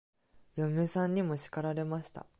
[0.55, 2.25] 嫁さんにも叱られました。